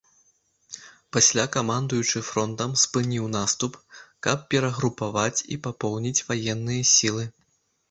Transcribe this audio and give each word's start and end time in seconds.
Пасля 1.17 1.43
камандуючы 1.55 2.21
фронтам 2.29 2.73
спыніў 2.85 3.29
наступ, 3.37 3.77
каб 4.29 4.49
перагрупаваць 4.55 5.37
і 5.43 5.55
папоўніць 5.69 6.17
ваенныя 6.33 6.91
сілы. 6.97 7.23